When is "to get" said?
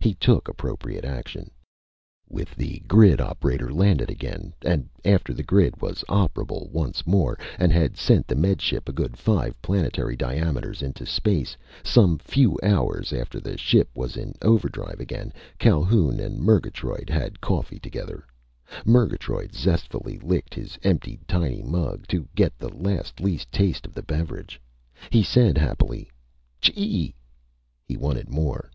22.08-22.58